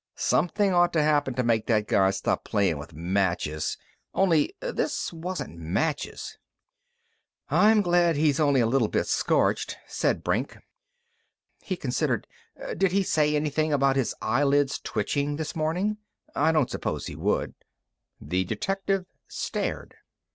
Something 0.15 0.73
ought 0.73 0.93
to 0.93 1.03
happen 1.03 1.35
to 1.35 1.43
make 1.43 1.67
that 1.67 1.87
guy 1.87 2.09
stop 2.09 2.43
playin' 2.43 2.79
with 2.79 2.91
matches 2.95 3.77
only 4.15 4.51
this 4.59 5.13
wasn't 5.13 5.59
matches." 5.59 6.39
"I'm 7.49 7.83
glad 7.83 8.15
he's 8.15 8.39
only 8.39 8.61
a 8.61 8.65
little 8.65 8.87
bit 8.87 9.05
scorched," 9.05 9.77
said 9.85 10.23
Brink. 10.23 10.57
He 11.61 11.77
considered. 11.77 12.25
"Did 12.75 12.93
he 12.93 13.03
say 13.03 13.35
anything 13.35 13.71
about 13.71 13.95
his 13.95 14.15
eyelids 14.23 14.79
twitching 14.83 15.35
this 15.35 15.55
morning? 15.55 15.97
I 16.35 16.51
don't 16.51 16.71
suppose 16.71 17.05
he 17.05 17.15
would." 17.15 17.53
The 18.19 18.43
detective 18.45 19.05
stared. 19.27 19.93